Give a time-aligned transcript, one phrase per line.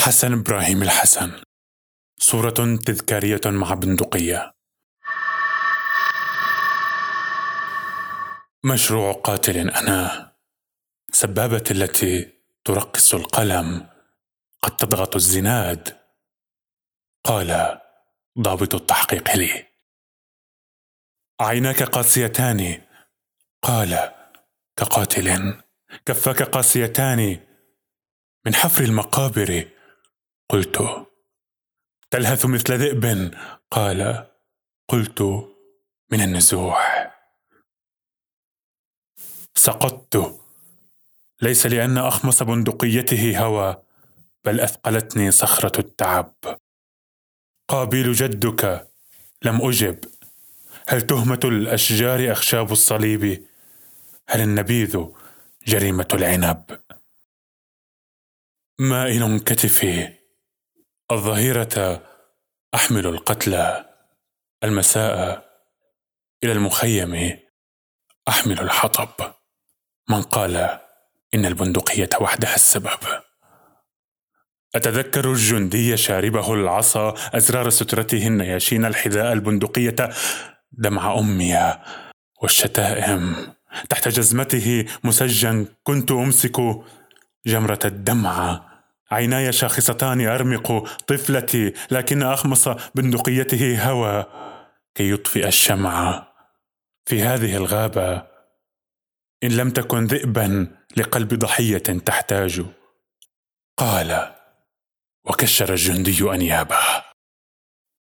[0.00, 1.42] حسن إبراهيم الحسن.
[2.18, 4.52] صورة تذكارية مع بندقية.
[8.64, 10.32] مشروع قاتل أنا.
[11.12, 12.32] سبابة التي
[12.64, 13.88] ترقص القلم
[14.62, 16.00] قد تضغط الزناد.
[17.24, 17.80] قال
[18.38, 19.66] ضابط التحقيق لي.
[21.40, 22.82] عيناك قاسيتان.
[23.62, 24.12] قال
[24.76, 25.60] كقاتل.
[26.06, 27.46] كفاك قاسيتان.
[28.46, 29.79] من حفر المقابر
[30.50, 31.06] قلت
[32.10, 33.34] تلهث مثل ذئب؟
[33.70, 34.26] قال
[34.88, 35.22] قلت
[36.10, 37.10] من النزوح.
[39.54, 40.40] سقطت.
[41.42, 43.82] ليس لأن أخمص بندقيته هوى
[44.44, 46.34] بل أثقلتني صخرة التعب.
[47.68, 48.90] قابيل جدك
[49.42, 49.98] لم أجب.
[50.88, 53.46] هل تهمة الأشجار أخشاب الصليب؟
[54.28, 55.06] هل النبيذ
[55.66, 56.80] جريمة العنب؟
[58.78, 60.19] مائل كتفي.
[61.10, 62.02] الظهيرة
[62.74, 63.84] أحمل القتلى
[64.64, 65.44] المساء
[66.44, 67.38] إلى المخيم
[68.28, 69.32] أحمل الحطب.
[70.10, 70.56] من قال
[71.34, 72.98] إن البندقية وحدها السبب.
[74.74, 79.96] أتذكر الجندي شاربه العصا أزرار سترته النياشين الحذاء البندقية
[80.72, 81.74] دمع أمي
[82.42, 83.54] والشتائم.
[83.88, 86.56] تحت جزمته مسجا كنت أمسك
[87.46, 88.69] جمرة الدمعة
[89.12, 94.26] عيناي شاخصتان أرمق طفلتي لكن أخمص بندقيته هوى
[94.94, 96.26] كي يطفئ الشمع
[97.04, 98.22] في هذه الغابة.
[99.44, 102.64] إن لم تكن ذئبا لقلب ضحية تحتاج.
[103.78, 104.32] قال
[105.24, 106.76] وكشر الجندي أنيابه.